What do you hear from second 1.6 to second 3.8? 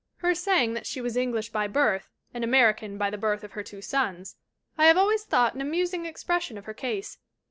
birth and American by the birth of her